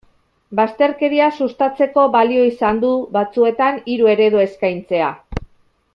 Bazterkeria 0.59 1.27
sustatzeko 1.41 2.05
balio 2.17 2.47
izan 2.53 2.81
du, 2.85 2.91
batzuetan, 3.19 3.81
hiru 3.93 4.13
eredu 4.15 4.45
eskaintzea. 4.49 5.15